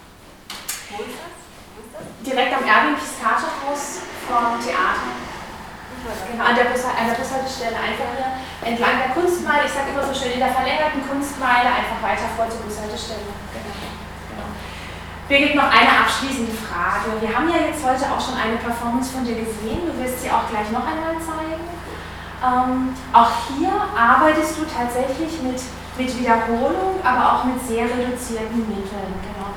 Direkt 2.26 2.52
am 2.52 2.68
Erwin 2.68 2.96
Piscator 2.96 3.39
Haus 3.70 4.02
vom 4.26 4.58
Theater. 4.58 5.14
An 6.40 6.56
der, 6.56 6.72
an 6.72 7.06
der 7.12 7.18
Bushaltestelle 7.20 7.76
einfach 7.76 8.10
hier 8.16 8.32
entlang 8.66 8.98
der 9.04 9.12
Kunstmeile, 9.14 9.68
ich 9.68 9.74
sage 9.74 9.92
immer 9.92 10.02
so 10.08 10.16
schön, 10.16 10.32
in 10.32 10.40
der 10.40 10.56
verlängerten 10.56 11.04
Kunstmeile 11.06 11.70
einfach 11.70 12.00
weiter 12.02 12.26
vor 12.34 12.50
zur 12.50 12.64
Bushaltestelle. 12.64 13.30
Genau. 13.52 13.76
Genau. 14.32 14.50
Birgit, 15.28 15.54
noch 15.60 15.68
eine 15.68 15.92
abschließende 16.08 16.56
Frage. 16.56 17.20
Wir 17.20 17.30
haben 17.30 17.52
ja 17.52 17.68
jetzt 17.68 17.84
heute 17.84 18.08
auch 18.10 18.22
schon 18.22 18.40
eine 18.40 18.58
Performance 18.58 19.12
von 19.12 19.28
dir 19.28 19.44
gesehen. 19.44 19.86
Du 19.86 19.94
wirst 20.00 20.24
sie 20.24 20.32
auch 20.32 20.48
gleich 20.48 20.72
noch 20.72 20.88
einmal 20.88 21.20
zeigen. 21.20 21.68
Ähm, 22.40 22.96
auch 23.12 23.32
hier 23.52 23.70
arbeitest 23.92 24.56
du 24.58 24.64
tatsächlich 24.66 25.44
mit, 25.44 25.60
mit 26.00 26.10
Wiederholung, 26.16 27.04
aber 27.04 27.24
auch 27.28 27.44
mit 27.44 27.60
sehr 27.68 27.86
reduzierten 27.86 28.66
Mitteln. 28.66 29.14
Genau. 29.20 29.52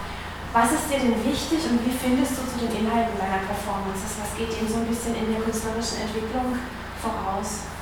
Was 0.53 0.69
ist 0.69 0.85
dir 0.93 1.01
denn 1.01 1.17
wichtig 1.25 1.65
und 1.65 1.81
wie 1.81 1.97
findest 1.97 2.37
du 2.37 2.45
zu 2.45 2.61
den 2.61 2.85
Inhalten 2.85 3.17
deiner 3.17 3.41
Performances? 3.49 4.21
Was 4.21 4.37
geht 4.37 4.53
dem 4.53 4.69
so 4.69 4.85
ein 4.85 4.87
bisschen 4.87 5.17
in 5.17 5.33
der 5.33 5.41
künstlerischen 5.41 6.05
Entwicklung 6.05 6.61
voraus? 7.01 7.73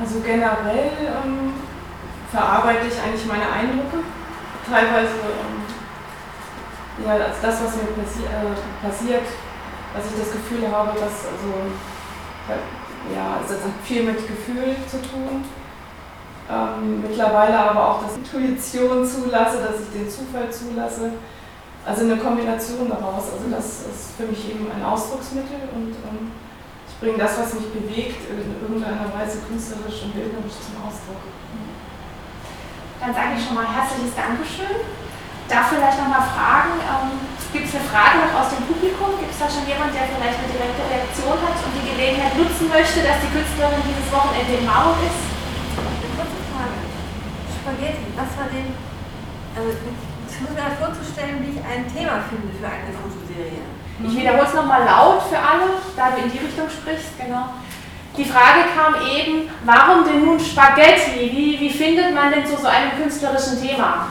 Also 0.00 0.24
generell 0.24 0.88
ähm, 1.04 1.52
verarbeite 2.32 2.88
ich 2.88 2.96
eigentlich 2.96 3.28
meine 3.28 3.44
Eindrücke. 3.44 4.00
Teilweise 4.64 5.20
ähm, 5.20 5.68
ja, 7.04 7.28
das, 7.28 7.60
was 7.60 7.76
mir 7.76 7.92
passi 7.92 8.24
äh, 8.24 8.56
passiert, 8.80 9.28
dass 9.92 10.08
ich 10.08 10.16
das 10.16 10.32
Gefühl 10.32 10.64
habe, 10.72 10.96
dass 10.96 11.28
also, 11.28 11.52
ja, 13.12 13.36
es 13.44 13.52
hat 13.52 13.76
viel 13.84 14.02
mit 14.04 14.16
Gefühl 14.16 14.76
zu 14.88 14.96
tun. 15.04 15.44
Ähm, 16.48 17.02
mittlerweile 17.02 17.58
aber 17.58 17.86
auch, 17.86 18.02
dass 18.02 18.16
ich 18.16 18.24
Intuition 18.24 19.04
zulasse, 19.04 19.60
dass 19.60 19.82
ich 19.82 19.92
den 19.92 20.08
Zufall 20.08 20.50
zulasse. 20.50 21.12
Also 21.86 22.02
eine 22.02 22.18
Kombination 22.18 22.90
daraus. 22.90 23.30
Also 23.30 23.46
das 23.46 23.86
ist 23.86 24.18
für 24.18 24.26
mich 24.26 24.42
eben 24.50 24.66
ein 24.66 24.82
Ausdrucksmittel 24.82 25.70
und 25.70 25.94
ähm, 26.02 26.34
ich 26.90 26.96
bringe 26.98 27.22
das, 27.22 27.38
was 27.38 27.54
mich 27.54 27.70
bewegt, 27.70 28.26
in 28.26 28.58
irgendeiner 28.58 29.06
Weise 29.14 29.38
künstlerisch 29.46 30.02
und 30.02 30.10
bildnerisch 30.10 30.58
zum 30.66 30.82
Ausdruck. 30.82 31.22
Dann 32.98 33.14
sage 33.14 33.38
ich 33.38 33.42
schon 33.46 33.54
mal 33.54 33.70
herzliches 33.70 34.18
Dankeschön. 34.18 34.82
Darf 35.46 35.70
vielleicht 35.70 36.02
noch 36.02 36.10
mal 36.10 36.26
fragen, 36.26 36.74
ähm, 36.82 37.22
gibt 37.54 37.70
es 37.70 37.78
eine 37.78 37.86
Frage 37.86 38.18
noch 38.18 38.34
aus 38.34 38.50
dem 38.50 38.66
Publikum? 38.66 39.14
Gibt 39.22 39.30
es 39.30 39.38
da 39.38 39.46
schon 39.46 39.62
jemand, 39.70 39.94
der 39.94 40.10
vielleicht 40.10 40.42
eine 40.42 40.50
direkte 40.50 40.82
Reaktion 40.90 41.38
hat 41.38 41.54
und 41.54 41.70
die 41.70 41.86
Gelegenheit 41.86 42.34
nutzen 42.34 42.66
möchte, 42.66 43.06
dass 43.06 43.22
die 43.22 43.30
Künstlerin 43.30 43.78
dieses 43.86 44.10
Wochenende 44.10 44.58
in 44.58 44.66
Marburg 44.66 44.98
ist? 45.06 45.22
Eine 45.78 46.10
kurze 46.18 46.40
Frage. 46.50 46.82
Spaghetti, 47.46 48.10
was 48.18 48.30
war 48.34 48.50
denn. 48.50 48.74
Also, 49.54 49.70
ich 50.36 50.42
muss 50.42 50.52
mir 50.52 50.76
vorzustellen, 50.76 51.40
wie 51.40 51.56
ich 51.56 51.64
ein 51.64 51.88
Thema 51.88 52.20
finde 52.28 52.52
für 52.52 52.68
eine 52.68 52.92
Fotoserie. 52.92 53.64
Ich 54.04 54.14
wiederhole 54.14 54.46
es 54.46 54.52
nochmal 54.52 54.84
laut 54.84 55.22
für 55.22 55.38
alle, 55.38 55.80
da 55.96 56.10
du 56.12 56.22
in 56.22 56.30
die 56.30 56.44
Richtung 56.44 56.68
sprichst, 56.68 57.16
genau. 57.16 57.56
Die 58.16 58.24
Frage 58.24 58.68
kam 58.76 58.94
eben, 59.08 59.48
warum 59.64 60.04
denn 60.04 60.24
nun 60.24 60.38
Spaghetti? 60.38 61.32
Wie, 61.32 61.60
wie 61.60 61.70
findet 61.70 62.14
man 62.14 62.30
denn 62.30 62.44
zu 62.44 62.56
so 62.56 62.66
einem 62.66 62.92
künstlerischen 63.00 63.60
Thema? 63.60 64.08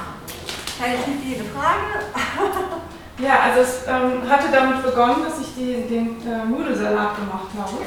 Keine 0.81 0.97
schwierige 0.97 1.45
Frage. 1.53 2.05
Ja, 3.17 3.39
also 3.45 3.61
es 3.61 3.87
ähm, 3.87 4.29
hatte 4.29 4.51
damit 4.51 4.83
begonnen, 4.83 5.23
dass 5.23 5.39
ich 5.39 5.55
die, 5.55 5.87
den 5.87 6.17
äh, 6.27 6.45
Nudelsalat 6.45 7.15
gemacht 7.15 7.47
habe. 7.57 7.77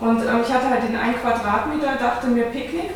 Und 0.00 0.26
ähm, 0.26 0.40
ich 0.42 0.50
hatte 0.50 0.70
halt 0.70 0.88
den 0.88 0.96
einen 0.96 1.20
Quadratmeter, 1.20 1.96
dachte 1.96 2.28
mir 2.28 2.44
Picknick. 2.44 2.92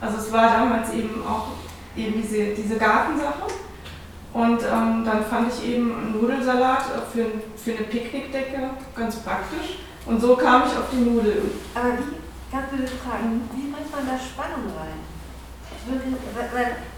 Also 0.00 0.16
es 0.16 0.32
war 0.32 0.50
damals 0.50 0.90
eben 0.94 1.22
auch 1.28 1.48
eben 1.94 2.14
diese, 2.22 2.54
diese 2.54 2.78
Gartensache. 2.78 3.42
Und 4.32 4.62
ähm, 4.62 5.04
dann 5.04 5.24
fand 5.28 5.52
ich 5.52 5.68
eben 5.68 5.92
einen 5.92 6.20
Nudelsalat 6.20 6.84
für, 7.12 7.26
für 7.56 7.76
eine 7.76 7.86
Picknickdecke 7.86 8.70
ganz 8.96 9.16
praktisch. 9.16 9.78
Und 10.06 10.20
so 10.20 10.36
kam 10.36 10.62
ich 10.66 10.76
auf 10.76 10.88
die 10.90 11.04
Nudeln. 11.04 11.50
Aber 11.74 11.92
wie, 11.98 12.16
ganz 12.50 12.68
blöde 12.70 12.88
Frage, 12.88 13.24
wie 13.54 13.68
bringt 13.70 13.92
man 13.92 14.06
da 14.06 14.16
Spannung 14.16 14.72
rein? 14.72 15.00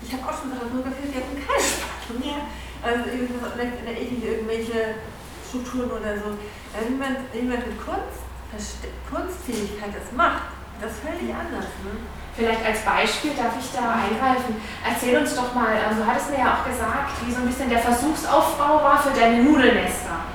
Ich 0.02 0.12
habe 0.12 0.22
auch 0.22 0.36
schon 0.38 0.50
Sachen 0.50 0.70
fotografiert, 0.70 1.10
die 1.10 1.18
hatten 1.18 1.36
keine 1.40 1.62
Spannung. 1.74 2.22
Ja. 2.22 2.46
Also 2.84 3.10
irgendwie 3.10 4.26
irgendwelche 4.26 5.00
Strukturen 5.48 5.90
oder 5.90 6.14
so. 6.20 6.36
Wenn 6.74 6.92
jemand, 6.92 7.18
jemand 7.32 7.66
mit 7.66 7.78
Kunst, 7.80 8.22
Kunstfähigkeit 9.10 9.90
das 9.90 10.12
macht, 10.14 10.52
das 10.80 10.92
völlig 11.00 11.34
anders. 11.34 11.66
Ne? 11.82 11.98
Vielleicht 12.34 12.66
als 12.66 12.82
Beispiel 12.82 13.30
darf 13.38 13.54
ich 13.54 13.70
da 13.70 13.94
eingreifen. 13.94 14.58
Erzähl 14.82 15.22
uns 15.22 15.38
doch 15.38 15.54
mal, 15.54 15.78
also 15.78 16.02
du 16.02 16.06
hattest 16.06 16.34
mir 16.34 16.42
ja 16.42 16.58
auch 16.58 16.66
gesagt, 16.66 17.14
wie 17.22 17.30
so 17.30 17.38
ein 17.38 17.46
bisschen 17.46 17.70
der 17.70 17.78
Versuchsaufbau 17.78 18.82
war 18.82 18.98
für 18.98 19.14
deine 19.14 19.38
Nudelnester. 19.46 20.26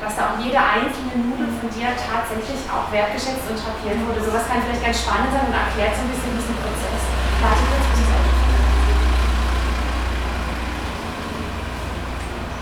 Dass 0.00 0.16
da 0.16 0.32
auch 0.32 0.40
jede 0.40 0.56
einzelne 0.56 1.12
Nudel 1.12 1.52
von 1.60 1.68
dir 1.68 1.92
tatsächlich 1.92 2.64
auch 2.72 2.88
wertgeschätzt 2.88 3.44
und 3.52 3.60
drapiert 3.60 4.00
wurde. 4.08 4.24
Sowas 4.24 4.48
kann 4.48 4.64
vielleicht 4.64 4.80
ganz 4.80 4.96
spannend 5.04 5.28
sein 5.28 5.44
und 5.44 5.52
erklärt 5.52 5.92
so 5.92 6.08
ein 6.08 6.12
bisschen 6.16 6.32
diesen 6.40 6.56
Prozess. 6.56 7.04
Warte 7.44 7.62
kurz, 7.68 7.84
bis 7.92 8.00
ich 8.00 8.16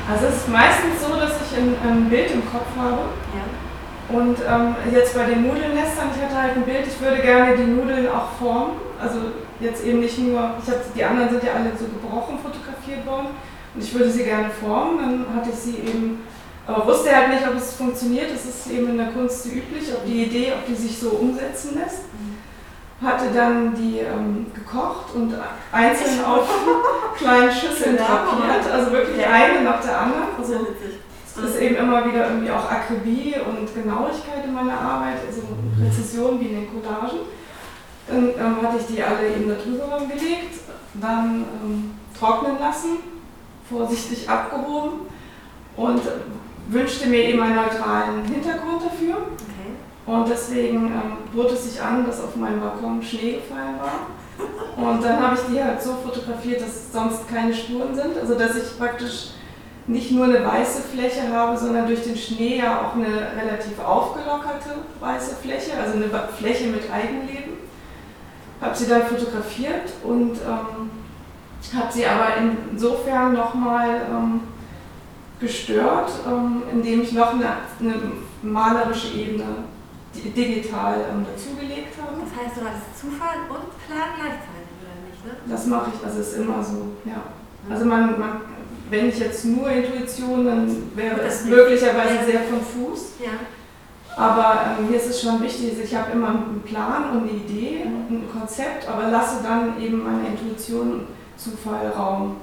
Also 0.04 0.26
es 0.26 0.36
ist 0.42 0.48
meistens 0.50 0.98
so, 0.98 1.14
dass 1.14 1.38
ich 1.46 1.50
ein, 1.56 1.78
ein 1.78 2.10
Bild 2.10 2.30
im 2.34 2.42
Kopf 2.50 2.74
habe. 2.74 3.14
Ja. 3.38 3.46
Und 4.08 4.36
ähm, 4.46 4.74
jetzt 4.92 5.14
bei 5.14 5.24
den 5.24 5.46
Nudelnestern, 5.46 6.10
ich 6.14 6.22
hatte 6.22 6.40
halt 6.40 6.56
ein 6.56 6.62
Bild, 6.62 6.86
ich 6.86 7.00
würde 7.00 7.22
gerne 7.22 7.56
die 7.56 7.64
Nudeln 7.64 8.06
auch 8.08 8.32
formen. 8.38 8.76
Also 9.00 9.18
jetzt 9.60 9.84
eben 9.84 10.00
nicht 10.00 10.18
nur, 10.18 10.54
ich 10.62 10.70
hab, 10.70 10.94
die 10.94 11.04
anderen 11.04 11.30
sind 11.30 11.42
ja 11.42 11.54
alle 11.54 11.72
so 11.78 11.86
gebrochen 11.86 12.38
fotografiert 12.38 13.06
worden 13.06 13.28
und 13.74 13.82
ich 13.82 13.94
würde 13.94 14.10
sie 14.10 14.24
gerne 14.24 14.50
formen. 14.50 14.98
Dann 14.98 15.36
hatte 15.36 15.50
ich 15.50 15.56
sie 15.56 15.78
eben, 15.78 16.22
aber 16.66 16.86
wusste 16.86 17.14
halt 17.16 17.30
nicht, 17.30 17.48
ob 17.48 17.56
es 17.56 17.74
funktioniert. 17.74 18.30
Es 18.30 18.44
ist 18.44 18.70
eben 18.70 18.90
in 18.90 18.98
der 18.98 19.08
Kunst 19.08 19.46
üblich, 19.46 19.90
ob 19.94 20.04
die 20.04 20.24
Idee, 20.24 20.52
ob 20.52 20.66
die 20.66 20.74
sich 20.74 20.98
so 20.98 21.10
umsetzen 21.10 21.78
lässt. 21.82 22.02
Hatte 23.02 23.26
dann 23.34 23.74
die 23.74 23.98
ähm, 23.98 24.46
gekocht 24.54 25.14
und 25.14 25.34
einzeln 25.72 26.24
auf 26.24 26.48
kleinen 27.16 27.50
Schüsseln 27.50 27.96
genau. 27.96 28.06
drapiert, 28.06 28.72
also 28.72 28.92
wirklich 28.92 29.26
eine 29.26 29.62
nach 29.62 29.80
der 29.80 30.00
anderen. 30.00 30.24
Also, 30.38 30.54
das 30.54 31.03
ist 31.36 31.60
eben 31.60 31.76
immer 31.76 32.06
wieder 32.06 32.28
irgendwie 32.30 32.50
auch 32.50 32.70
Akribie 32.70 33.34
und 33.34 33.74
Genauigkeit 33.74 34.44
in 34.44 34.54
meiner 34.54 34.78
Arbeit, 34.80 35.16
also 35.26 35.42
Präzision 35.80 36.40
wie 36.40 36.46
in 36.46 36.60
den 36.60 36.68
Collagen. 36.70 37.18
Dann 38.06 38.28
ähm, 38.28 38.62
hatte 38.62 38.78
ich 38.78 38.94
die 38.94 39.02
alle 39.02 39.28
eben 39.28 39.48
darüber 39.48 39.98
gelegt, 40.06 40.60
dann 40.94 41.44
ähm, 41.64 41.94
trocknen 42.16 42.58
lassen, 42.60 42.98
vorsichtig 43.68 44.28
abgehoben 44.28 45.06
und 45.76 46.02
wünschte 46.68 47.08
mir 47.08 47.24
eben 47.24 47.42
einen 47.42 47.56
neutralen 47.56 48.24
Hintergrund 48.24 48.84
dafür. 48.84 49.16
Okay. 49.16 49.74
Und 50.06 50.28
deswegen 50.28 50.86
ähm, 50.86 51.16
bot 51.34 51.50
es 51.50 51.64
sich 51.64 51.82
an, 51.82 52.06
dass 52.06 52.22
auf 52.22 52.36
meinem 52.36 52.60
Balkon 52.60 53.02
Schnee 53.02 53.36
gefallen 53.36 53.76
war. 53.80 54.06
Und 54.76 55.02
dann 55.02 55.20
habe 55.20 55.36
ich 55.36 55.54
die 55.54 55.62
halt 55.62 55.80
so 55.80 55.94
fotografiert, 55.94 56.60
dass 56.60 56.92
sonst 56.92 57.28
keine 57.28 57.54
Spuren 57.54 57.94
sind. 57.94 58.18
Also 58.18 58.34
dass 58.34 58.56
ich 58.56 58.78
praktisch 58.78 59.30
nicht 59.86 60.10
nur 60.12 60.24
eine 60.24 60.44
weiße 60.44 60.82
Fläche 60.82 61.28
habe, 61.32 61.56
sondern 61.58 61.86
durch 61.86 62.02
den 62.02 62.16
Schnee 62.16 62.58
ja 62.58 62.80
auch 62.80 62.94
eine 62.94 63.06
relativ 63.36 63.78
aufgelockerte 63.78 64.70
weiße 65.00 65.36
Fläche, 65.36 65.72
also 65.78 65.96
eine 65.96 66.08
Fläche 66.38 66.68
mit 66.68 66.90
Eigenleben. 66.90 67.54
Habe 68.60 68.74
sie 68.74 68.88
dann 68.88 69.02
fotografiert 69.02 69.92
und 70.02 70.32
ähm, 70.36 70.90
habe 71.76 71.92
sie 71.92 72.06
aber 72.06 72.28
insofern 72.72 73.34
nochmal 73.34 74.02
ähm, 74.10 74.40
gestört, 75.38 76.12
ähm, 76.26 76.62
indem 76.72 77.02
ich 77.02 77.12
noch 77.12 77.34
eine, 77.34 77.46
eine 77.80 77.94
malerische 78.42 79.14
Ebene 79.18 79.44
digital 80.14 80.96
ähm, 81.10 81.26
dazugelegt 81.26 81.94
habe. 82.00 82.16
Das 82.20 82.30
heißt, 82.30 82.56
du 82.56 82.60
hattest 82.64 82.98
Zufall 82.98 83.36
und 83.50 83.86
Plan 83.86 84.14
gleichzeitig, 84.16 84.70
oder 84.80 84.96
nicht? 85.04 85.24
Ne? 85.26 85.32
Das 85.46 85.66
mache 85.66 85.90
ich, 85.92 86.00
das 86.00 86.16
ist 86.16 86.38
immer 86.38 86.62
so, 86.62 86.94
ja. 87.04 87.20
Also 87.68 87.86
man, 87.86 88.18
man 88.18 88.40
wenn 88.90 89.08
ich 89.08 89.18
jetzt 89.18 89.44
nur 89.44 89.70
Intuition, 89.70 90.44
dann 90.44 90.96
wäre 90.96 91.20
es 91.22 91.44
möglicherweise 91.44 92.16
ja. 92.16 92.24
sehr 92.24 92.40
konfus. 92.42 93.12
Ja. 93.18 93.32
Aber 94.16 94.76
ähm, 94.78 94.90
mir 94.90 94.96
ist 94.96 95.06
es 95.06 95.20
schon 95.20 95.42
wichtig, 95.42 95.72
ich 95.82 95.94
habe 95.94 96.12
immer 96.12 96.28
einen 96.28 96.62
Plan 96.64 97.10
und 97.10 97.22
eine 97.22 97.32
Idee, 97.32 97.84
mhm. 97.84 98.18
ein 98.18 98.28
Konzept, 98.30 98.88
aber 98.88 99.08
lasse 99.08 99.42
dann 99.42 99.80
eben 99.80 100.04
meiner 100.04 100.28
Intuition 100.28 101.06
Zufall 101.36 101.88
Raum. 101.88 102.36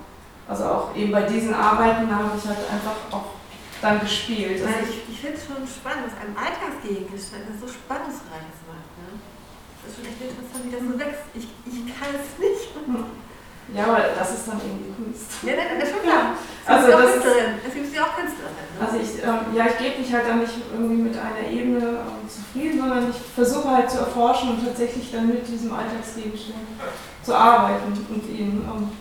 Also 0.47 0.65
auch 0.65 0.95
eben 0.95 1.11
bei 1.11 1.21
diesen 1.21 1.53
Arbeiten 1.53 2.13
habe 2.13 2.31
ich 2.37 2.45
halt 2.45 2.59
einfach 2.69 2.97
auch 3.11 3.39
dann 3.81 4.01
gespielt. 4.01 4.61
Also 4.61 4.79
ich, 4.83 5.13
ich 5.13 5.19
finde 5.19 5.37
es 5.37 5.45
schon 5.45 5.63
spannend, 5.63 6.11
was 6.11 6.15
ein 6.19 6.35
Alltagsgegenstand 6.35 7.55
so 7.55 7.67
spannungsreiches 7.67 8.59
macht. 8.67 8.91
Ne? 8.99 9.15
Das 9.81 9.91
ist 9.91 9.97
schon 9.97 10.05
echt 10.11 10.19
interessant, 10.19 10.61
wie 10.67 10.75
das 10.75 10.83
so 10.83 10.93
wächst. 10.99 11.23
Ich, 11.33 11.47
ich 11.65 11.79
kann 11.95 12.11
es 12.11 12.35
nicht. 12.35 12.67
Mhm. 13.71 13.77
Ja, 13.77 13.83
aber 13.87 14.03
das 14.17 14.31
ist 14.35 14.47
dann 14.47 14.59
irgendwie 14.59 14.91
Kunst. 14.91 15.43
Ja, 15.43 15.55
nein, 15.55 15.79
das 15.79 15.89
ist 15.89 16.03
klar. 16.03 16.35
Also 16.65 16.91
das 16.91 16.99
ist 17.01 17.23
Künstlerin. 17.23 17.53
Es 17.65 17.73
gibt 17.73 17.87
sie 17.91 17.99
auch 17.99 18.13
Künstlerin. 18.15 18.67
Ne? 18.75 18.81
Also 18.83 18.95
ich, 18.99 19.11
ähm, 19.23 19.41
ja, 19.55 19.65
ich 19.65 19.77
gebe 19.79 19.99
mich 19.99 20.13
halt 20.13 20.27
dann 20.27 20.39
nicht 20.39 20.53
irgendwie 20.71 21.01
mit 21.09 21.15
einer 21.17 21.47
Ebene 21.49 22.03
ähm, 22.03 22.29
zufrieden, 22.29 22.79
sondern 22.79 23.09
ich 23.09 23.17
versuche 23.33 23.69
halt 23.69 23.89
zu 23.89 23.99
erforschen 23.99 24.49
und 24.51 24.65
tatsächlich 24.65 25.11
dann 25.11 25.27
mit 25.27 25.47
diesem 25.47 25.73
Alltagsgegenstand 25.73 26.67
zu 27.23 27.33
arbeiten 27.33 27.93
und 28.09 28.23
ihn 28.29 28.61
ähm, 28.61 28.91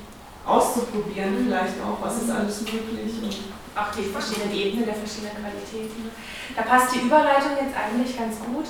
auszuprobieren 0.46 1.34
mhm. 1.34 1.46
vielleicht 1.46 1.76
auch, 1.84 1.98
was 2.00 2.22
ist 2.22 2.30
alles 2.30 2.60
möglich. 2.62 3.12
Und 3.22 3.36
auch 3.76 3.92
die 3.94 4.04
verschiedenen 4.04 4.52
Ebenen 4.52 4.84
der 4.86 4.94
verschiedenen 4.94 5.36
Qualitäten. 5.36 6.10
Da 6.56 6.62
passt 6.62 6.94
die 6.94 7.00
Überleitung 7.00 7.52
jetzt 7.60 7.76
eigentlich 7.76 8.18
ganz 8.18 8.38
gut. 8.40 8.66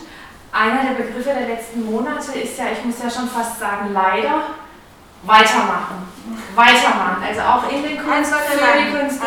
Einer 0.52 0.82
der 0.82 1.02
Begriffe 1.02 1.30
der 1.30 1.46
letzten 1.46 1.86
Monate 1.86 2.32
ist 2.32 2.58
ja, 2.58 2.66
ich 2.72 2.84
muss 2.84 3.02
ja 3.02 3.08
schon 3.08 3.28
fast 3.28 3.60
sagen, 3.60 3.92
leider 3.92 4.59
weitermachen. 5.22 6.09
Weitermachen. 6.54 7.22
Also 7.26 7.40
auch 7.40 7.70
in 7.70 7.83
den 7.83 7.98
Kunst, 8.02 8.33
für 8.33 8.78
die 8.78 8.90
Künste, 8.90 9.26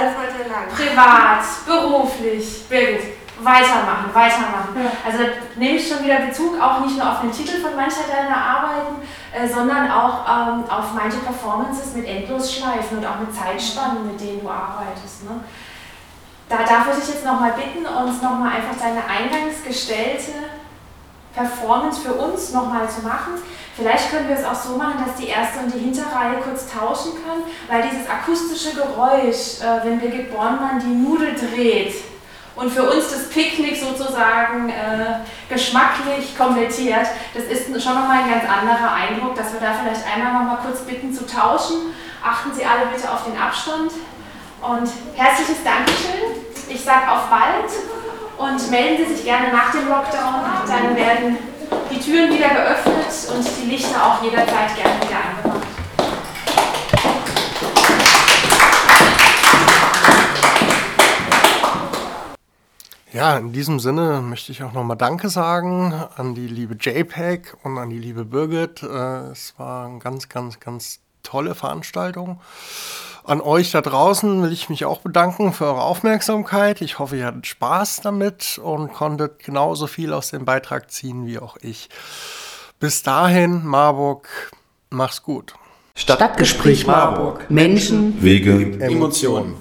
privat, 0.76 1.44
beruflich, 1.66 2.68
Birgit. 2.70 3.24
Weitermachen, 3.40 4.14
weitermachen. 4.14 4.76
Ja. 4.76 4.92
Also 5.04 5.24
nehme 5.56 5.78
ich 5.78 5.88
schon 5.88 6.04
wieder 6.04 6.20
Bezug 6.20 6.60
auch 6.62 6.80
nicht 6.82 6.96
nur 6.98 7.12
auf 7.12 7.22
den 7.22 7.32
Titel 7.32 7.60
von 7.62 7.76
mancher 7.76 8.04
deiner 8.08 8.38
Arbeiten, 8.38 9.02
äh, 9.34 9.48
sondern 9.48 9.90
auch 9.90 10.24
ähm, 10.30 10.64
auf 10.70 10.94
manche 10.94 11.18
Performances 11.18 11.96
mit 11.96 12.08
Endlosschleifen 12.08 13.00
und 13.00 13.06
auch 13.06 13.20
mit 13.20 13.36
Zeitspannen, 13.36 14.06
mit 14.06 14.22
denen 14.22 14.42
du 14.42 14.50
arbeitest. 14.50 15.26
Ne? 15.26 15.44
Da 16.48 16.58
darf 16.58 16.88
ich 16.92 17.04
dich 17.04 17.16
jetzt 17.16 17.26
nochmal 17.26 17.54
bitten, 17.54 17.86
uns 17.86 18.22
nochmal 18.22 18.52
einfach 18.54 18.78
deine 18.80 19.04
eingangs 19.06 19.64
gestellte 19.66 20.32
Performance 21.36 22.02
für 22.02 22.14
uns 22.14 22.52
nochmal 22.52 22.90
zu 22.90 23.02
machen. 23.02 23.34
Vielleicht 23.76 24.12
können 24.12 24.30
wir 24.30 24.38
es 24.38 24.46
auch 24.46 24.54
so 24.54 24.78
machen, 24.78 25.04
dass 25.06 25.16
die 25.16 25.30
erste 25.30 25.60
und 25.60 25.74
die 25.74 25.80
Hinterreihe 25.80 26.42
kurz 26.44 26.68
tauschen 26.72 27.14
können, 27.24 27.44
weil 27.68 27.90
dieses 27.90 28.08
akustische 28.08 28.76
Geräusch, 28.76 29.62
äh, 29.62 29.84
wenn 29.84 30.00
Birgit 30.00 30.32
Bornmann 30.32 30.80
die 30.80 30.94
Nudel 30.94 31.34
dreht 31.34 31.96
und 32.56 32.72
für 32.72 32.84
uns 32.84 33.10
das 33.10 33.30
Picknick 33.30 33.76
sozusagen 33.76 34.70
äh, 34.70 35.22
geschmacklich 35.50 36.38
komplettiert, 36.38 37.08
das 37.34 37.46
ist 37.46 37.66
schon 37.84 37.96
nochmal 37.96 38.24
ein 38.24 38.30
ganz 38.30 38.44
anderer 38.44 38.94
Eindruck, 38.94 39.36
dass 39.36 39.54
wir 39.54 39.60
da 39.60 39.74
vielleicht 39.74 40.06
einmal 40.06 40.34
nochmal 40.34 40.60
kurz 40.64 40.82
bitten 40.82 41.12
zu 41.12 41.26
tauschen. 41.26 41.94
Achten 42.24 42.54
Sie 42.54 42.64
alle 42.64 42.86
bitte 42.94 43.12
auf 43.12 43.26
den 43.26 43.36
Abstand 43.36 43.92
und 44.62 44.90
herzliches 45.16 45.64
Dankeschön. 45.64 46.46
Ich 46.70 46.84
sage 46.84 47.12
auf 47.12 47.28
bald 47.30 47.72
und 48.44 48.70
melden 48.70 49.06
Sie 49.06 49.16
sich 49.16 49.24
gerne 49.24 49.52
nach 49.54 49.72
dem 49.72 49.88
Lockdown. 49.88 50.44
Dann 50.68 50.96
werden 50.96 51.38
die 51.90 52.00
Türen 52.00 52.34
wieder 52.34 52.50
geöffnet 52.50 53.08
und 53.34 53.48
die 53.62 53.70
Lichter 53.70 54.06
auch 54.06 54.22
jederzeit 54.22 54.76
gerne 54.76 55.02
wieder 55.02 55.18
angemacht. 55.18 55.68
Ja, 63.14 63.38
in 63.38 63.54
diesem 63.54 63.80
Sinne 63.80 64.22
möchte 64.22 64.52
ich 64.52 64.64
auch 64.64 64.74
nochmal 64.74 64.98
Danke 64.98 65.30
sagen 65.30 65.94
an 66.18 66.34
die 66.34 66.48
liebe 66.48 66.76
JPEG 66.76 67.56
und 67.64 67.78
an 67.78 67.92
die 67.92 68.00
liebe 68.00 68.26
Birgit. 68.26 68.82
Äh, 68.84 69.30
es 69.32 69.54
war 69.58 69.86
eine 69.86 70.00
ganz, 70.00 70.30
ganz, 70.30 70.60
ganz 70.60 71.00
tolle 71.22 71.56
Veranstaltung. 71.56 72.42
An 73.26 73.40
euch 73.40 73.72
da 73.72 73.80
draußen 73.80 74.44
will 74.44 74.52
ich 74.52 74.70
mich 74.70 74.84
auch 74.84 75.00
bedanken 75.00 75.54
für 75.54 75.66
eure 75.66 75.84
Aufmerksamkeit. 75.84 76.82
Ich 76.82 77.00
hoffe, 77.00 77.16
ihr 77.16 77.26
hattet 77.26 77.48
Spaß 77.48 78.02
damit 78.02 78.60
und 78.62 78.92
konntet 78.92 79.40
genauso 79.40 79.88
viel 79.88 80.12
aus 80.12 80.32
dem 80.32 80.44
Beitrag 80.44 80.92
ziehen 80.92 81.26
wie 81.26 81.40
auch 81.40 81.56
ich. 81.62 81.90
Bis 82.82 83.02
dahin, 83.02 83.66
Marburg, 83.66 84.28
mach's 84.90 85.24
gut. 85.24 85.54
Stadtgespräch 85.96 86.86
Marburg. 86.86 87.50
Menschen, 87.50 88.22
Wege, 88.22 88.78
Emotionen. 88.82 89.56